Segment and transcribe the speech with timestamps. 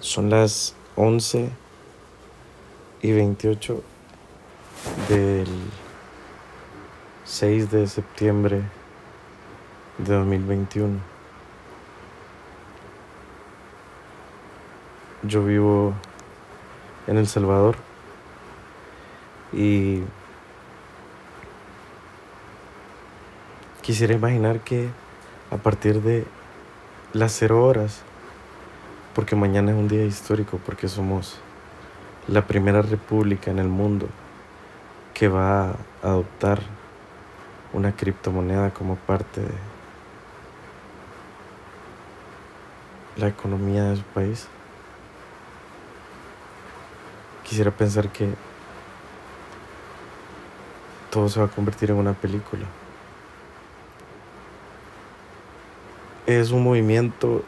[0.00, 1.50] Son las 11
[3.00, 3.82] y 28
[5.08, 5.48] del
[7.24, 8.60] 6 de septiembre
[9.96, 10.98] de 2021.
[15.22, 15.94] Yo vivo
[17.06, 17.76] en El Salvador
[19.54, 20.02] y
[23.80, 24.90] quisiera imaginar que
[25.50, 26.26] a partir de
[27.14, 28.02] las cero horas
[29.16, 31.38] porque mañana es un día histórico, porque somos
[32.28, 34.08] la primera república en el mundo
[35.14, 36.60] que va a adoptar
[37.72, 39.54] una criptomoneda como parte de
[43.16, 44.48] la economía de su país.
[47.42, 48.28] Quisiera pensar que
[51.10, 52.66] todo se va a convertir en una película.
[56.26, 57.42] Es un movimiento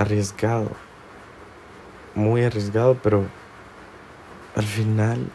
[0.00, 0.70] arriesgado,
[2.14, 3.26] muy arriesgado, pero
[4.56, 5.30] al final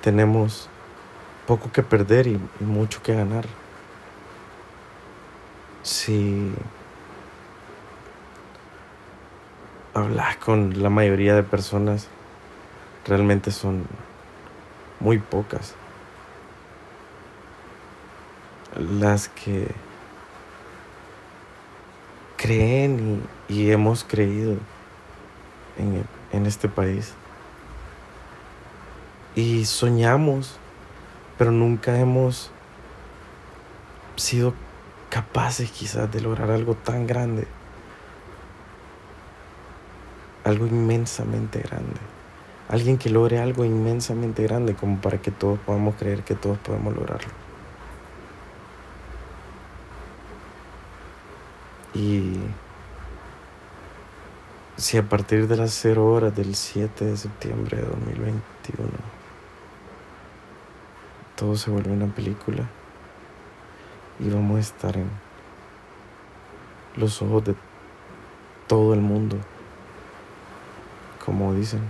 [0.00, 0.70] tenemos
[1.46, 3.44] poco que perder y, mucho que ganar.
[5.82, 6.50] Si
[9.92, 12.08] hablas con la mayoría de personas,
[13.06, 13.84] realmente son
[14.98, 15.74] muy pocas
[18.78, 19.68] las que
[22.42, 24.56] creen y, hemos creído
[25.78, 27.14] en, en este país.
[29.36, 30.58] Y soñamos,
[31.38, 32.50] pero nunca hemos
[34.16, 34.54] sido
[35.08, 37.46] capaces quizás de lograr algo tan grande.
[40.42, 42.00] Algo inmensamente grande.
[42.68, 46.94] Alguien que logre algo inmensamente grande como para que todos podamos creer que todos podemos
[46.96, 47.51] lograrlo.
[51.94, 52.38] Y
[54.76, 58.88] si a partir de las 0 horas del 7 de septiembre de 2021
[61.36, 62.68] todo se vuelve una película
[64.20, 65.10] y vamos a estar en
[66.96, 67.54] los ojos de
[68.68, 69.36] todo el mundo,
[71.24, 71.80] como dicen,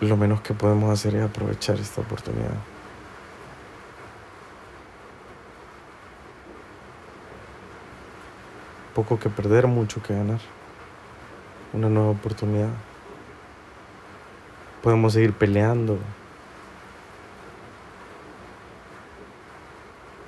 [0.00, 2.73] lo menos que podemos hacer es aprovechar esta oportunidad.
[8.94, 10.38] Poco que perder, mucho que ganar.
[11.72, 12.70] Una nueva oportunidad.
[14.84, 15.98] Podemos seguir peleando.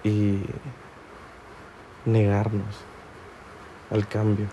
[0.03, 0.43] Y
[2.05, 2.85] negarnos
[3.93, 4.47] al cambio.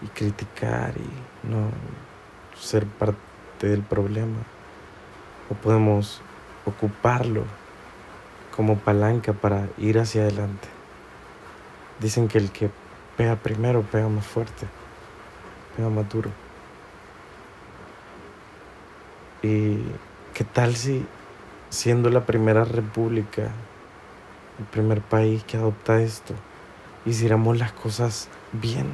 [0.00, 1.68] Y criticar y no
[2.58, 4.38] ser parte del problema.
[5.50, 6.22] O podemos
[6.64, 7.44] ocuparlo
[8.56, 10.75] como palanca para ir hacia adelante.
[12.00, 12.70] Dicen que el que
[13.16, 14.66] pega primero pega más fuerte,
[15.76, 16.30] pega más duro.
[19.42, 19.78] ¿Y
[20.34, 21.06] qué tal si,
[21.70, 23.50] siendo la primera república,
[24.58, 26.34] el primer país que adopta esto,
[27.06, 28.92] hiciéramos las cosas bien?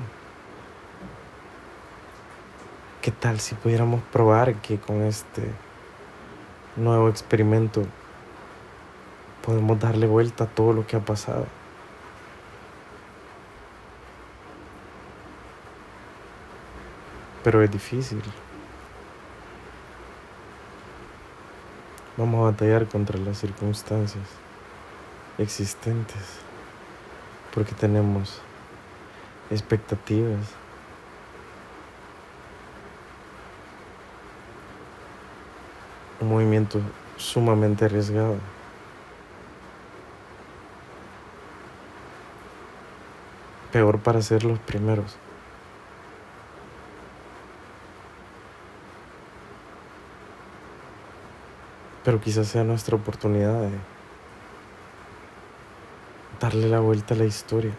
[3.00, 5.42] ¿Qué tal si pudiéramos probar que con este
[6.76, 7.82] nuevo experimento
[9.44, 11.46] podemos darle vuelta a todo lo que ha pasado?
[17.42, 18.22] Pero es difícil.
[22.16, 24.24] Vamos a batallar contra las circunstancias
[25.38, 26.22] existentes
[27.54, 28.40] porque tenemos
[29.50, 30.46] expectativas.
[36.20, 36.80] Un movimiento
[37.16, 38.36] sumamente arriesgado.
[43.72, 45.16] Peor para ser los primeros.
[52.04, 53.70] Pero quizás sea nuestra oportunidad de
[56.40, 57.72] darle la vuelta a la historia.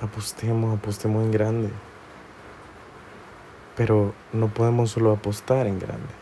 [0.00, 1.70] Apostemos, apostemos en grande.
[3.76, 6.12] Pero no podemos solo apostar en grande.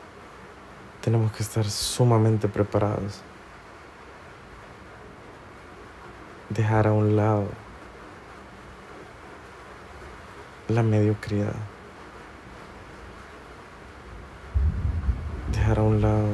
[1.03, 3.21] Tenemos que estar sumamente preparados.
[6.49, 7.45] Dejar a un lado
[10.69, 11.72] la mediocridad.
[15.63, 16.27] Dejar a un lado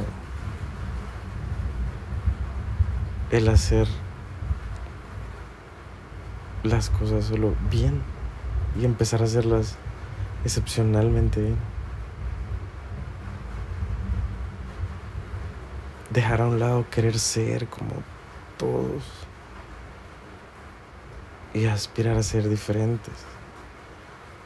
[3.31, 3.87] el hacer
[6.63, 8.01] las cosas solo bien
[8.81, 9.77] y empezar a hacerlas
[10.45, 11.59] excepcionalmente bien.
[16.09, 18.03] dejar a un lado querer ser como
[18.57, 19.03] todos
[21.53, 23.13] y aspirar a ser diferentes.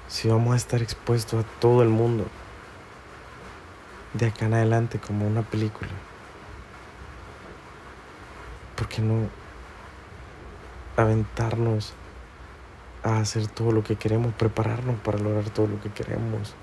[0.08, 2.26] Si vamos a estar expuestos a todo el mundo
[4.14, 5.90] de acá en adelante como una película,
[8.76, 9.28] ¿por qué no
[10.96, 11.94] aventarnos
[13.02, 16.54] a hacer todo lo que queremos, prepararnos para lograr todo lo que queremos?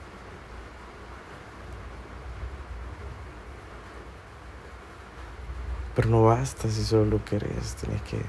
[5.95, 8.21] Pero no basta si solo lo querés, tienes que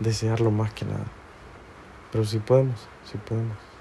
[0.00, 1.04] desearlo más que nada.
[2.10, 3.71] Pero sí podemos, sí podemos.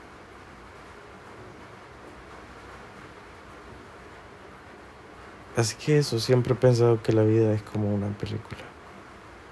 [5.55, 8.61] Así que eso, siempre he pensado que la vida es como una película.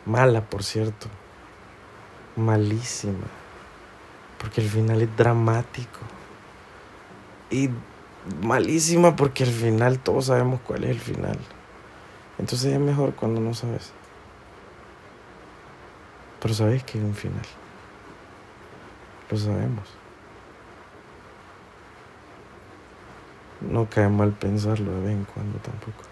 [0.05, 1.07] Mala, por cierto.
[2.37, 3.27] Malísima.
[4.37, 5.99] Porque el final es dramático.
[7.51, 7.69] Y
[8.41, 11.37] malísima porque al final todos sabemos cuál es el final.
[12.37, 13.91] Entonces es mejor cuando no sabes.
[16.39, 17.45] Pero sabes que hay un final.
[19.29, 19.98] Lo sabemos.
[23.61, 26.03] No cae mal pensarlo de vez en cuando tampoco.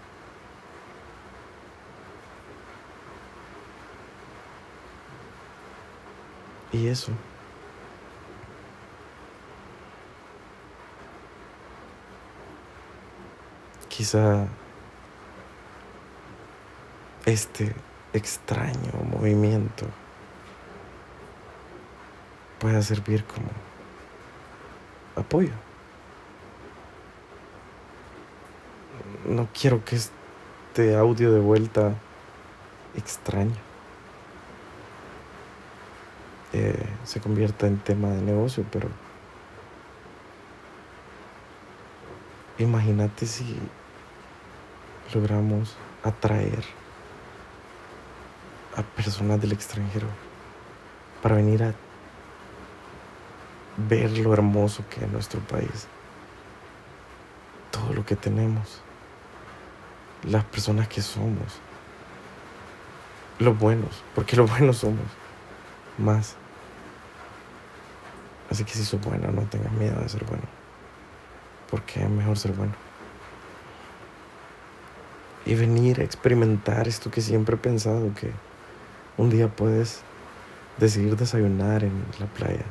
[6.72, 7.12] Y eso.
[13.88, 14.46] Quizá
[17.24, 17.74] este
[18.12, 19.86] extraño movimiento
[22.58, 23.48] pueda servir como
[25.16, 25.67] apoyo.
[29.26, 31.94] No quiero que este audio de vuelta
[32.96, 33.56] extraño.
[36.52, 38.88] Eh, se convierta en tema de negocio, pero
[42.58, 43.58] imagínate si
[45.12, 46.64] logramos atraer
[48.76, 50.06] a personas del extranjero
[51.22, 51.74] para venir a
[53.76, 55.86] ver lo hermoso que es nuestro país,
[57.70, 58.82] todo lo que tenemos,
[60.24, 61.60] las personas que somos,
[63.38, 65.04] los buenos, porque los buenos somos
[65.96, 66.36] más.
[68.50, 70.44] Así que si sos bueno, no tengas miedo de ser bueno,
[71.70, 72.72] porque es mejor ser bueno.
[75.44, 78.32] Y venir a experimentar esto que siempre he pensado que
[79.16, 80.02] un día puedes
[80.78, 82.64] decidir desayunar en la playa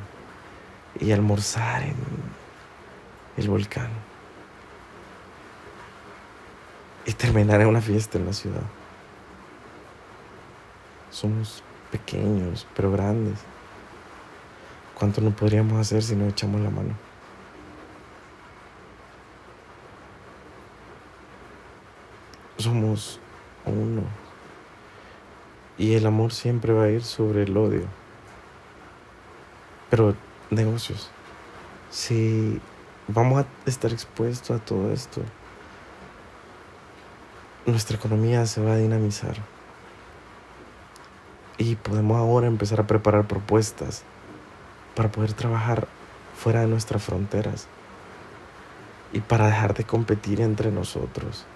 [1.00, 1.96] y almorzar en
[3.36, 3.90] el volcán
[7.08, 8.60] y terminar en una fiesta en la ciudad.
[11.10, 13.38] Somos pequeños, pero grandes.
[14.94, 16.92] ¿Cuánto no podríamos hacer si no echamos la mano?
[22.58, 23.18] Somos
[23.64, 24.02] uno.
[25.78, 27.86] Y el amor siempre va a ir sobre el odio.
[29.88, 30.14] Pero
[30.50, 31.10] negocios,
[31.88, 32.60] si
[33.06, 35.22] vamos a estar expuestos a todo esto,
[37.70, 39.36] nuestra economía se va a dinamizar.
[41.58, 44.02] Y podemos ahora empezar a preparar propuestas
[44.94, 45.88] para poder trabajar
[46.36, 47.66] fuera de nuestras fronteras
[49.12, 51.46] y para dejar de competir entre nosotros.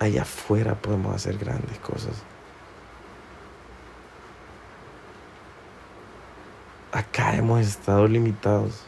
[0.00, 2.22] allá afuera podemos hacer grandes cosas.
[6.90, 8.84] Acá hemos estado limitados,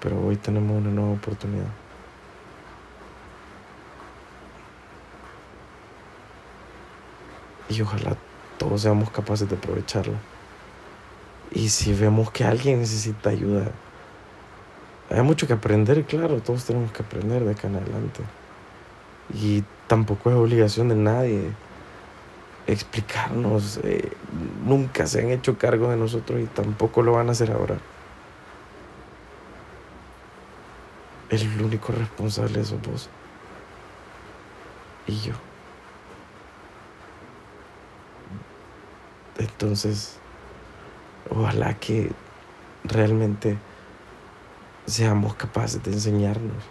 [0.00, 1.66] pero hoy tenemos una nueva oportunidad.
[7.68, 8.16] Y ojalá
[8.58, 10.18] todos seamos capaces de aprovecharla.
[11.52, 13.70] Y si vemos que alguien necesita ayuda,
[15.08, 18.22] hay mucho que aprender, claro, todos tenemos que aprender de acá en adelante.
[19.34, 21.50] Y tampoco es obligación de nadie
[22.66, 23.80] explicarnos.
[23.82, 24.12] Eh,
[24.64, 27.78] nunca se han hecho cargo de nosotros y tampoco lo van a hacer ahora.
[31.30, 33.08] El único responsable es vos.
[35.06, 35.34] Y yo.
[39.38, 40.16] Entonces,
[41.30, 42.10] ojalá que
[42.84, 43.56] realmente
[44.86, 46.64] seamos capaces de enseñarnos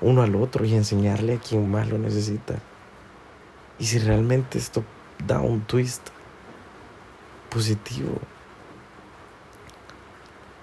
[0.00, 2.54] uno al otro y enseñarle a quien más lo necesita.
[3.78, 4.84] Y si realmente esto
[5.26, 6.08] da un twist
[7.50, 8.18] positivo,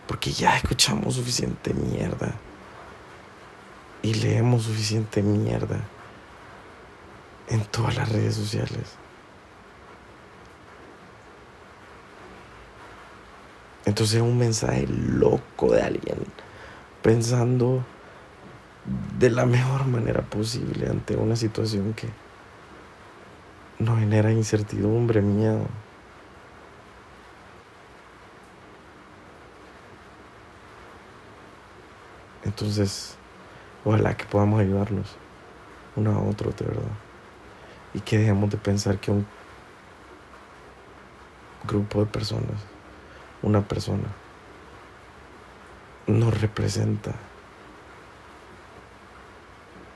[0.07, 2.34] porque ya escuchamos suficiente mierda
[4.01, 5.80] y leemos suficiente mierda
[7.50, 8.96] en todas las redes sociales.
[13.86, 16.18] Entonces un mensaje loco de alguien
[17.01, 17.86] pensando
[19.18, 22.08] de la mejor manera posible ante una situación que
[23.80, 25.68] nos genera incertidumbre, miedo.
[32.44, 33.18] Entonces,
[33.88, 35.15] ojalá que podamos ayudarnos
[35.96, 36.84] uno a otro, de verdad.
[37.94, 39.25] Y que dejemos de pensar que un
[41.65, 42.62] grupo de personas,
[43.41, 44.10] una persona,
[46.06, 47.13] nos representa.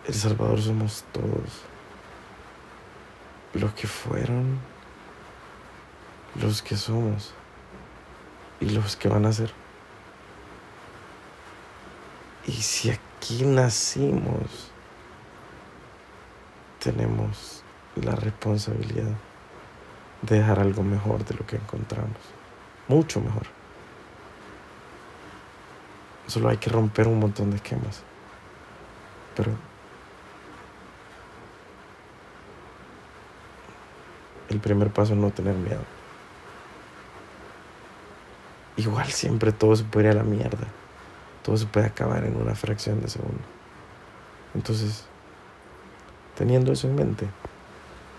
[0.07, 1.65] El Salvador somos todos.
[3.53, 4.57] Los que fueron,
[6.41, 7.33] los que somos
[8.62, 9.51] y los que van a ser.
[12.48, 12.89] Y si
[13.21, 14.71] aquí nacimos,
[16.83, 17.63] tenemos
[17.95, 19.11] la responsabilidad
[20.23, 22.17] de dejar algo mejor de lo que encontramos.
[22.87, 23.43] Mucho mejor.
[26.25, 28.01] Solo hay que romper un montón de esquemas.
[29.35, 29.51] Pero
[34.49, 35.83] el primer paso es no tener miedo.
[38.77, 40.80] Igual siempre todo se puede ir a la mierda.
[41.43, 43.43] Todo se puede acabar en una fracción de segundo.
[44.53, 45.05] Entonces,
[46.36, 47.27] teniendo eso en mente,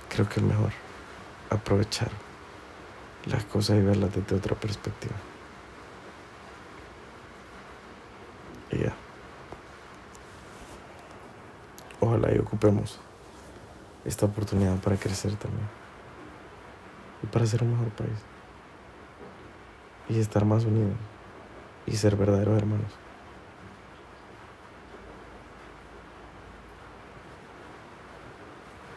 [0.09, 0.73] creo que es mejor
[1.51, 2.11] aprovechar
[3.27, 5.15] las cosas y verlas desde otra perspectiva.
[8.71, 8.95] Y ya.
[12.01, 12.99] Ojalá y ocupemos
[14.05, 15.69] esta oportunidad para crecer también.
[17.23, 18.19] Y para ser un mejor país.
[20.09, 20.97] Y estar más unidos.
[21.87, 23.02] Y ser verdaderos hermanos.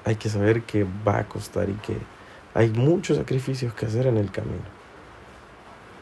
[0.06, 1.98] Hay que saber que va a costar y que
[2.54, 4.64] hay muchos sacrificios que hacer en el camino.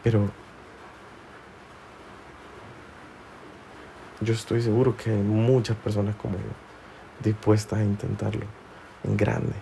[0.04, 0.30] Pero
[4.22, 6.44] yo estoy seguro que hay muchas personas como yo
[7.24, 8.46] dispuestas a intentarlo
[9.04, 9.56] en grande.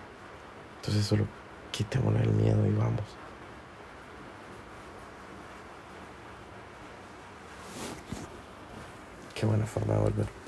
[0.77, 1.25] Entonces solo
[1.71, 3.05] quitémonos el miedo y vamos.
[9.35, 10.40] Qué buena forma de volver.